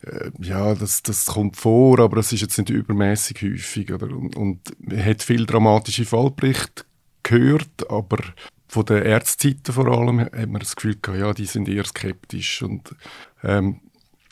[0.00, 3.92] äh, ja, das, das kommt vor, aber es ist jetzt nicht übermäßig häufig.
[3.92, 4.06] Oder?
[4.06, 6.84] Und, und man hat viele dramatische Fallberichte
[7.22, 8.16] gehört, aber
[8.66, 12.62] von den Ärztzeiten vor allem hat man das Gefühl gehabt, ja, die sind eher skeptisch.
[12.62, 12.94] Und
[13.42, 13.82] ähm,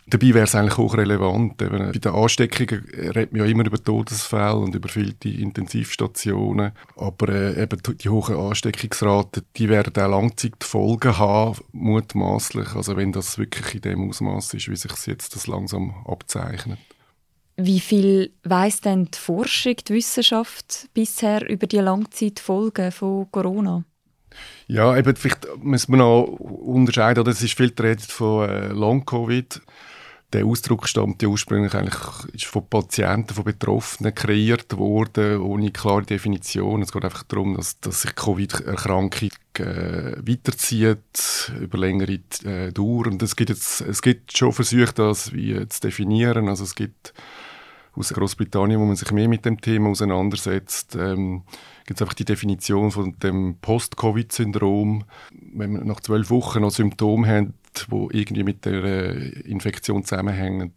[0.07, 1.63] Dabei wäre es eigentlich hochrelevant.
[1.63, 6.73] Eben, bei den Ansteckungen redet man ja immer über Todesfälle und über viele Intensivstationen.
[6.97, 12.75] Aber äh, eben die hohen Ansteckungsraten, die werden auch Langzeitfolgen haben, mutmaßlich.
[12.75, 16.79] Also wenn das wirklich in dem Ausmaß ist, wie sich jetzt das langsam abzeichnet.
[17.57, 23.85] Wie viel weiß denn die Forschung, die Wissenschaft bisher über die Langzeitfolgen von Corona?
[24.67, 29.61] Ja, eben, vielleicht müssen wir noch unterscheiden, oder es ist viel geredet von äh, Long-Covid.
[30.35, 31.95] Der Ausdruck stammt ja ursprünglich eigentlich
[32.33, 36.83] ist von Patienten, von Betroffenen kreiert worden, ohne klare Definition.
[36.83, 43.07] Es geht einfach darum, dass, dass sich Covid-Erkrankung äh, weiterzieht über längere äh, Dauer.
[43.07, 46.49] Und es gibt, jetzt, es gibt schon Versuche, das wie zu definieren.
[46.49, 47.15] Also es gibt
[47.95, 51.45] aus Großbritannien, wo man sich mehr mit dem Thema auseinandersetzt, ähm,
[51.87, 55.05] gibt es einfach die Definition von dem Post-Covid-Syndrom.
[55.53, 60.73] Wenn man nach zwölf Wochen noch Symptome hat, die irgendwie mit der äh, Infektion zusammenhängen.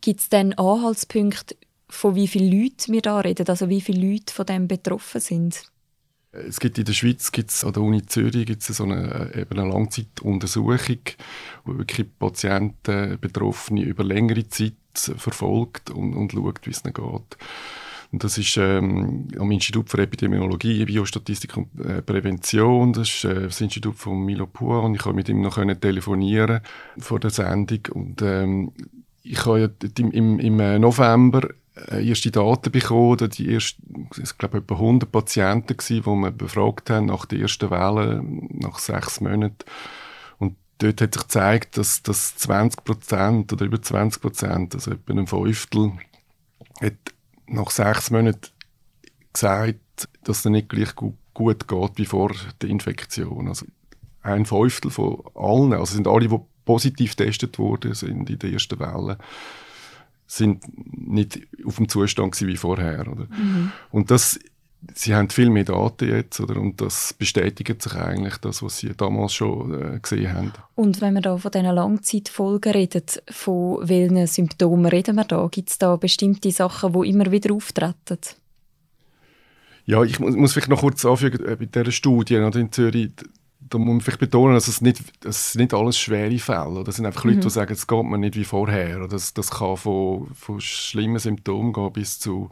[0.00, 1.56] Gibt es denn Anhaltspunkte,
[1.88, 5.64] von wie vielen Leuten wir da reden, also wie viele Leute von dem betroffen sind?
[6.32, 9.42] Es gibt in der Schweiz, gibt's, an der Uni Zürich, gibt es so eine, äh,
[9.42, 11.00] eben eine Langzeituntersuchung,
[11.64, 17.36] wo wirklich Patienten, Betroffene über längere Zeit verfolgt und, und schaut, wie es ihnen geht.
[18.12, 22.92] Und das ist ähm, am Institut für Epidemiologie, Biostatistik und äh, Prävention.
[22.92, 26.60] Das ist äh, das Institut von Milo Pur und ich konnte mit ihm noch telefonieren
[26.98, 27.80] vor der Sendung.
[27.90, 28.72] Und ähm,
[29.22, 31.48] ich habe ja im, im, äh, November
[31.90, 33.78] äh, erste Daten bekommen, die erst,
[34.22, 38.78] ich glaube, etwa 100 Patienten gewesen, die wir befragt haben nach der ersten Welle, nach
[38.78, 39.64] sechs Monaten.
[40.38, 45.14] Und dort hat sich gezeigt, dass, dass 20 Prozent oder über 20 Prozent, also etwa
[45.14, 45.92] ein Fünftel,
[46.82, 47.11] hat
[47.46, 48.48] nach sechs Monaten
[49.32, 53.48] gesagt, dass es nicht gleich gut, gut geht wie vor der Infektion.
[53.48, 53.66] Also
[54.22, 58.78] ein Fünftel von allen, also sind alle, die positiv getestet wurden sind in der ersten
[58.78, 59.18] Welle,
[60.26, 60.64] sind
[60.96, 63.06] nicht auf dem Zustand wie vorher.
[63.08, 63.26] Oder?
[63.26, 63.72] Mhm.
[63.90, 64.38] Und das,
[64.94, 66.60] sie haben viel mehr Daten jetzt, oder?
[66.60, 70.52] und das bestätigt sich eigentlich, das, was sie damals schon äh, gesehen haben.
[70.74, 75.48] Und wenn wir da von diesen Langzeitfolgen reden, von welchen Symptomen reden wir da?
[75.50, 78.18] Gibt es da bestimmte Sachen, die immer wieder auftreten?
[79.84, 83.10] Ja, ich muss, vielleicht noch kurz anfügen, äh, bei dieser Studie oder in Zürich,
[83.60, 87.06] da muss man vielleicht betonen, dass es nicht, dass nicht alles schwere Fälle Das sind
[87.06, 87.42] einfach Leute, mhm.
[87.42, 89.08] die sagen, es geht mir nicht wie vorher.
[89.08, 92.50] Das, das kann von, von schlimmen Symptomen gehen bis zu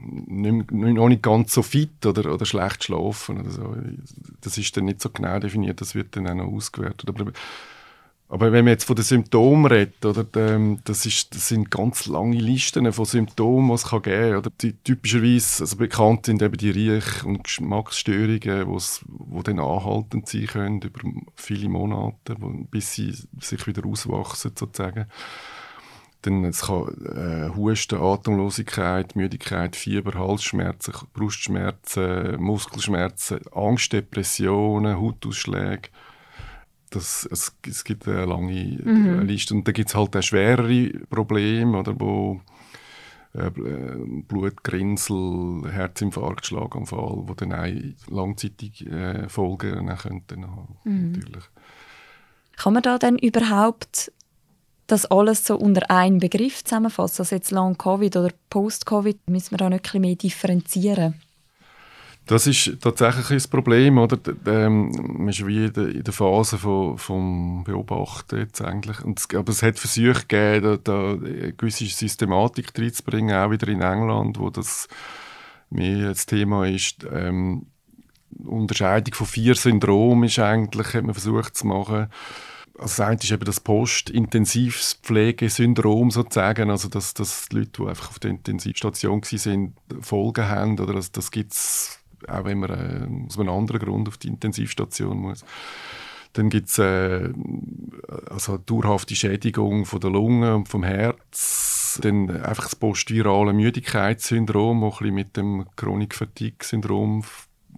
[0.00, 3.76] nicht, noch nicht ganz so fit oder, oder schlecht schlafen oder so.
[4.40, 7.08] Das ist dann nicht so genau definiert, das wird dann auch noch ausgewertet.
[7.08, 7.32] Aber,
[8.28, 12.06] aber wenn man jetzt von den Symptomen redet, oder, ähm, das, ist, das sind ganz
[12.06, 14.38] lange Listen von Symptomen, die es kann geben kann.
[14.38, 20.46] Oder die, typischerweise also bekannt sind eben die Riech- und Geschmacksstörungen, die dann anhaltend sein
[20.46, 21.00] können über
[21.36, 22.36] viele Monate,
[22.70, 25.06] bis sie sich wieder auswachsen sozusagen.
[26.22, 35.90] Dann es kann äh, Husten, Atemlosigkeit, Müdigkeit, Fieber, Halsschmerzen, Brustschmerzen, Muskelschmerzen, Angst, Depressionen, Hautausschläge.
[36.90, 39.20] Das, es, es gibt eine lange mhm.
[39.22, 39.54] Liste.
[39.54, 42.40] Und dann gibt es halt auch schwerere Probleme, oder, wo
[43.34, 43.50] äh,
[44.26, 50.46] Blutgrinsel, Herzinfarkt, Schlaganfall, die dann auch langzeitige äh, Folgen haben könnten.
[50.84, 51.12] Mhm.
[51.12, 51.44] Natürlich.
[52.56, 54.10] Kann man da denn überhaupt
[54.88, 57.22] das alles so unter einen Begriff zusammenfassen?
[57.22, 61.14] Also jetzt Long-Covid oder Post-Covid, müssen wir da nicht ein mehr differenzieren?
[62.26, 64.18] Das ist tatsächlich ein Problem, oder?
[64.46, 68.98] Ähm, man ist wie in der, Phase von, vom Beobachten jetzt eigentlich.
[69.34, 74.50] Aber es hat Versuche gegeben, da eine gewisse Systematik reinzubringen, auch wieder in England, wo
[74.50, 74.88] das
[75.70, 77.06] mehr das Thema ist.
[77.10, 77.66] Ähm,
[78.44, 82.08] Unterscheidung von vier Syndromen ist eigentlich, hat man versucht zu machen
[82.78, 88.10] also das eine ist eben das Post-Intensivpflegesyndrom sozusagen, also dass, dass die Leute, die einfach
[88.10, 93.26] auf der Intensivstation waren, Folgen haben, oder das, das gibt es auch wenn man äh,
[93.26, 95.44] aus einem anderen Grund auf die Intensivstation muss.
[96.32, 97.30] Dann gibt es äh,
[98.28, 101.98] also dauerhafte Schädigung von der Lunge und vom Herz.
[102.02, 107.24] Dann einfach das postvirale Müdigkeitssyndrom, das ein mit dem Chronic Fatigue Syndrom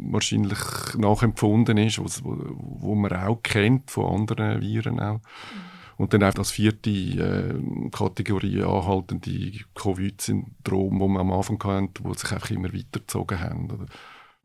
[0.02, 0.58] wahrscheinlich
[0.96, 5.20] nachempfunden ist, wo, wo man auch kennt von anderen Viren auch.
[5.96, 12.14] Und dann auch als vierte äh, Kategorie anhaltende Covid-Syndrom, wo man am Anfang hatten, wo
[12.14, 13.70] sich einfach immer weitergezogen haben.
[13.70, 13.86] Oder?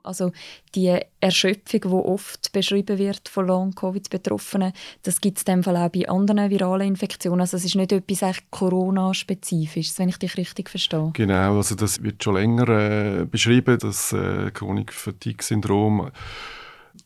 [0.06, 0.32] Also
[0.74, 5.90] die Erschöpfung, die oft beschrieben wird von Long-Covid-Betroffenen, das gibt es in dem Fall auch
[5.90, 7.42] bei anderen viralen Infektionen.
[7.42, 11.12] Also es ist nicht etwas Corona-spezifisches, wenn ich dich richtig verstehe.
[11.14, 16.12] Genau, also das wird schon länger äh, beschrieben, das äh, Chronic Fatigue-Syndrom.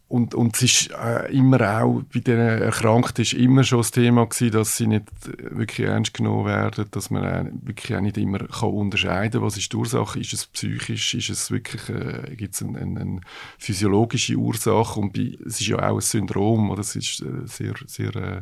[0.10, 4.26] Und, und es ist äh, immer auch, bei den Erkrankten ist immer schon das Thema
[4.26, 5.06] gewesen, dass sie nicht
[5.38, 9.58] wirklich ernst genommen werden, dass man äh, wirklich auch nicht immer kann unterscheiden kann, was
[9.58, 13.22] ist die Ursache, ist es psychisch, ist es wirklich, äh, gibt es eine, eine, eine,
[13.60, 15.00] physiologische Ursache?
[15.00, 16.82] Und bei, es ist ja auch ein Syndrom, oder?
[16.82, 18.42] Es ist äh, sehr, sehr äh,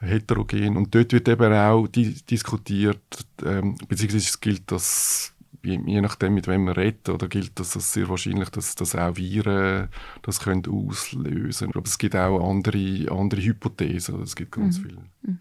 [0.00, 0.76] heterogen.
[0.76, 3.00] Und dort wird eben auch die, diskutiert,
[3.42, 7.74] ähm, beziehungsweise es gilt, dass je, je nachdem, mit wem man redet, oder gilt das
[7.76, 9.88] als sehr wahrscheinlich, dass, dass auch Viren
[10.22, 11.76] das können auslösen können.
[11.76, 14.22] Aber es gibt auch andere, andere Hypothesen.
[14.22, 14.82] Es gibt ganz mhm.
[14.82, 14.98] viele.
[15.22, 15.38] Mhm.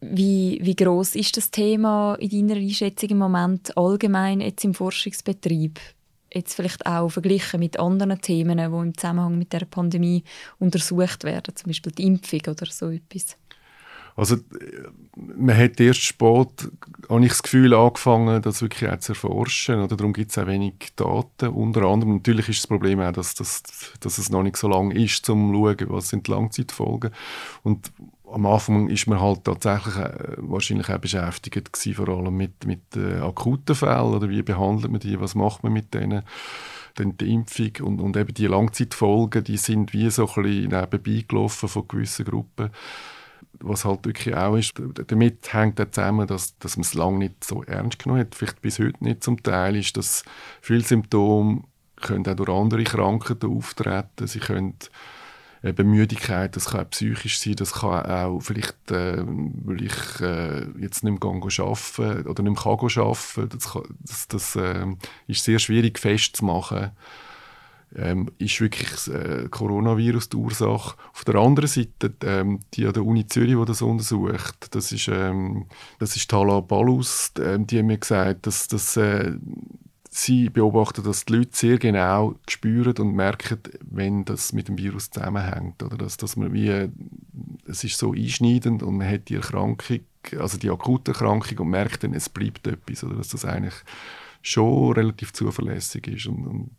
[0.00, 5.80] Wie, wie groß ist das Thema in deiner Einschätzung im Moment allgemein jetzt im Forschungsbetrieb?
[6.32, 10.22] Jetzt vielleicht auch verglichen mit anderen Themen, die im Zusammenhang mit der Pandemie
[10.58, 13.36] untersucht werden, zum Beispiel die Impfung oder so etwas.
[14.18, 14.36] Also
[15.14, 16.68] man hat erst spät,
[17.08, 19.80] habe ich das Gefühl, angefangen, das wirklich auch zu erforschen.
[19.80, 21.50] Oder darum gibt es auch wenig Daten.
[21.50, 23.62] Unter anderem natürlich ist das Problem auch, dass, dass,
[24.00, 27.12] dass es noch nicht so lange ist, um zu schauen, was sind die Langzeitfolgen.
[27.62, 27.92] Und
[28.28, 32.96] am Anfang ist man halt tatsächlich äh, wahrscheinlich auch beschäftigt gewesen, vor allem mit, mit
[32.96, 36.24] äh, akuten Fällen oder wie behandelt man die, was macht man mit denen
[36.96, 41.24] dann die Impfung und, und eben die Langzeitfolgen, die sind wie so ein bisschen nebenbei
[41.28, 42.70] gelaufen von gewissen Gruppen
[43.60, 44.74] was halt wirklich auch ist,
[45.08, 48.60] damit hängt auch zusammen, dass, dass man es lange nicht so ernst genommen hat, vielleicht
[48.62, 50.24] bis heute nicht zum Teil, ist, dass
[50.60, 51.62] viele Symptome
[51.96, 54.74] können auch durch andere Krankheiten auftreten, sie können
[55.64, 60.66] eben Müdigkeit, das kann auch psychisch sein, das kann auch vielleicht, äh, weil ich äh,
[60.78, 63.48] jetzt nicht mehr arbeiten oder nicht mehr arbeiten.
[63.48, 64.86] Das, kann, das, das äh,
[65.26, 66.92] ist sehr schwierig festzumachen
[67.96, 70.96] ähm, ist wirklich das äh, Coronavirus die Ursache.
[71.12, 75.08] Auf der anderen Seite, ähm, die an der Uni Zürich, die das untersucht, das ist,
[75.08, 75.66] ähm,
[75.98, 79.32] das ist Tala Balus, ähm, die haben mir gesagt, dass, dass äh,
[80.10, 85.10] sie beobachten, dass die Leute sehr genau spüren und merken, wenn das mit dem Virus
[85.10, 85.82] zusammenhängt.
[85.82, 86.88] Oder dass, dass man wie,
[87.66, 90.00] es ist so einschneidend und man hat die Erkrankung,
[90.38, 93.04] also die akute Erkrankung und merkt dann, es bleibt etwas.
[93.04, 93.74] Oder dass das eigentlich
[94.42, 96.70] schon relativ zuverlässig ist und, und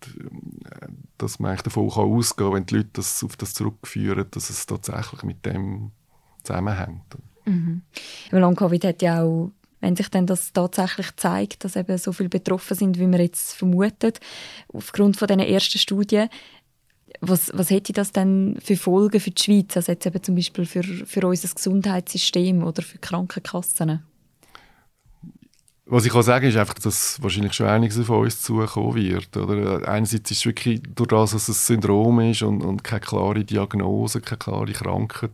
[0.72, 4.50] äh, dass man davon kann ausgehen kann, wenn die Leute das auf das zurückführen, dass
[4.50, 5.92] es tatsächlich mit dem
[6.44, 7.18] zusammenhängt.
[7.46, 7.82] Mhm.
[8.32, 12.76] Long-Covid hat ja auch wenn sich dann das tatsächlich zeigt, dass eben so viele betroffen
[12.76, 14.20] sind, wie man jetzt vermutet,
[14.74, 16.30] aufgrund von diesen ersten Studien,
[17.22, 20.66] was, was hätte das denn für Folgen für die Schweiz, also jetzt eben zum Beispiel
[20.66, 24.04] für, für unser Gesundheitssystem oder für die Krankenkassen?
[25.92, 29.36] Was ich kann sagen ist einfach, dass wahrscheinlich schon einiges auf uns zukommen wird.
[29.36, 29.88] Oder?
[29.88, 33.44] Einerseits ist es wirklich durch das, dass es ein Syndrom ist und, und keine klare
[33.44, 35.32] Diagnose, keine klare Krankheit.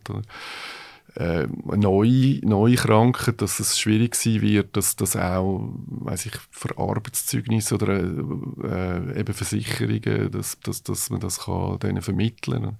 [1.15, 6.78] Äh, neue, neue Krankheit, dass es schwierig sein wird, dass das auch, weiß ich, für
[6.78, 12.78] Arbeitszeugnisse oder äh, eben Versicherungen, dass, dass, dass man das kann denen vermitteln kann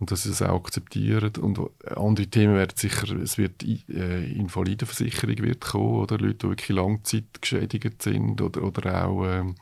[0.00, 1.32] und dass sie das auch akzeptieren.
[1.40, 1.60] Und
[1.96, 8.02] andere Themen werden sicher, es wird äh, Invalidenversicherung wird kommen, oder Leute, die wirklich langzeitgeschädigt
[8.02, 9.54] sind oder, oder auch ähm,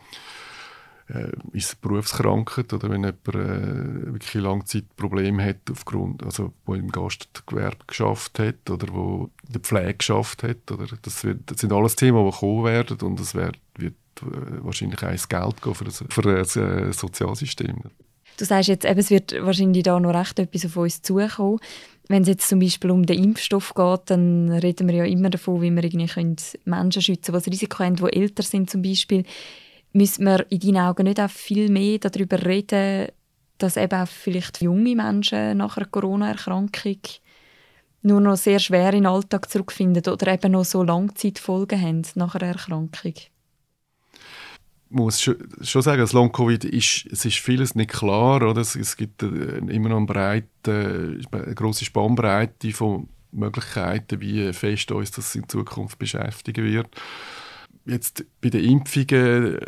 [1.09, 7.85] äh, ist Berufskrankheit oder wenn jemand äh, wirklich Langzeitprobleme hat aufgrund, also wo im Gastgewerbe
[7.87, 11.97] geschafft hat oder wo in der Pflege geschafft hat, oder das, wird, das sind alles
[11.97, 16.05] Themen, die kommen werden und es wird, wird äh, wahrscheinlich auch Geld gehen für das,
[16.09, 17.83] für das äh, Sozialsystem.
[18.38, 21.59] Du sagst jetzt, eben, es wird wahrscheinlich da noch recht etwas auf uns zukommen.
[22.09, 25.62] Wenn es jetzt zum Beispiel um den Impfstoff geht, dann reden wir ja immer davon,
[25.62, 29.25] wie wir irgendwie Menschen schützen können, die Risiko haben, die älter sind zum Beispiel.
[29.92, 33.09] Müssen wir in deinen Augen nicht auch viel mehr darüber reden,
[33.59, 36.99] dass eben auch vielleicht junge Menschen nach einer Corona-Erkrankung
[38.03, 42.35] nur noch sehr schwer in den Alltag zurückfinden oder eben noch so Langzeitfolgen haben nach
[42.35, 43.14] einer Erkrankung?
[44.92, 48.42] Muss schon sagen, das Long-Covid ist, es ist vieles nicht klar.
[48.42, 48.61] Oder?
[48.61, 54.92] Es, es gibt äh, immer noch eine, breite, eine grosse Spannbreite von Möglichkeiten, wie fest
[54.92, 56.88] uns das in Zukunft beschäftigen wird.
[57.85, 59.59] Jetzt bei den Impfungen,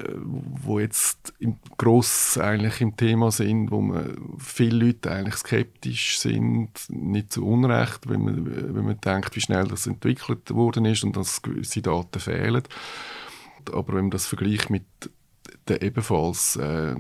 [0.63, 6.71] wo jetzt im gross eigentlich im Thema sind, wo man, viele Leute eigentlich skeptisch sind,
[6.91, 11.17] nicht zu Unrecht, wenn man, wenn man denkt, wie schnell das entwickelt worden ist und
[11.17, 12.63] dass gewisse Daten fehlen.
[13.73, 14.85] Aber wenn man das vergleicht mit
[15.69, 16.95] den ebenfalls äh,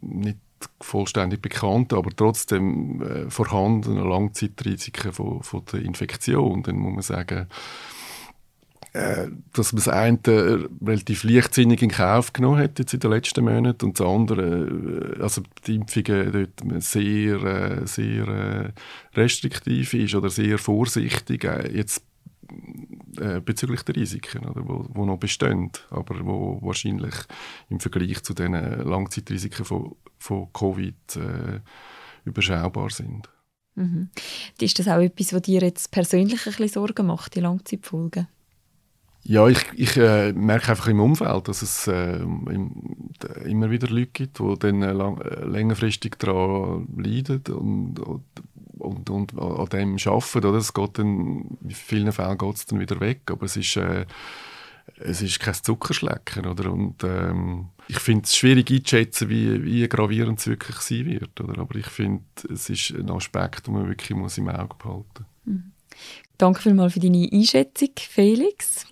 [0.00, 0.38] nicht
[0.80, 7.46] vollständig bekannten, aber trotzdem äh, vorhandenen Langzeitrisiken von, von der Infektion, dann muss man sagen,
[8.94, 13.44] äh, dass man das eine relativ leichtsinnig in Kauf genommen hat jetzt in den letzten
[13.44, 18.72] Monaten und das andere, äh, also die Impfungen dort sehr, äh, sehr
[19.14, 21.44] restriktiv ist oder sehr vorsichtig.
[21.72, 22.02] jetzt
[23.18, 27.14] äh, bezüglich der Risiken, oder, wo, wo noch bestehen, aber wo wahrscheinlich
[27.68, 31.60] im Vergleich zu den Langzeitrisiken von, von Covid äh,
[32.24, 33.28] überschaubar sind.
[33.74, 34.10] Mhm.
[34.60, 38.26] Ist das auch etwas, was dir jetzt persönlich ein bisschen Sorgen macht, die Langzeitfolgen?
[39.24, 43.10] Ja, ich, ich äh, merke einfach im Umfeld, dass es äh, im,
[43.44, 48.24] immer wieder Leute gibt, die dann äh, lang, äh, längerfristig daran leiden und, und,
[48.88, 50.46] und, und an dem arbeiten.
[50.46, 50.58] Oder?
[50.58, 54.06] Es geht dann, in vielen Fällen geht es dann wieder weg, aber es ist, äh,
[54.98, 56.46] es ist kein Zuckerschlecken.
[56.46, 56.72] Oder?
[56.72, 61.40] Und, ähm, ich finde es schwierig einzuschätzen, wie, wie gravierend es wirklich sein wird.
[61.40, 61.60] Oder?
[61.60, 65.26] Aber ich finde, es ist ein Aspekt, den man wirklich muss im Auge behalten muss.
[65.44, 65.72] Mhm.
[66.36, 68.86] Danke vielmals für deine Einschätzung, Felix.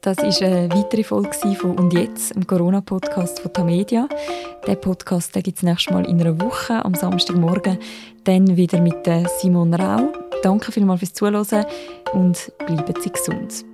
[0.00, 4.08] Das war eine weitere Folge von «Und jetzt?», im Corona-Podcast von Tamedia.
[4.64, 7.78] Der Podcast gibt es nächstes Mal in einer Woche, am Samstagmorgen,
[8.22, 9.08] dann wieder mit
[9.40, 10.12] Simon Rau.
[10.42, 11.66] Danke vielmals fürs Zuhören
[12.12, 13.64] und bleiben Sie gesund.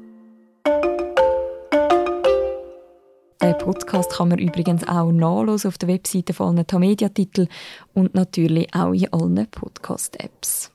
[3.42, 7.48] Den Podcast kann man übrigens auch nachlesen auf der Webseite von allen Tamedia-Titeln
[7.92, 10.73] und natürlich auch in allen Podcast-Apps.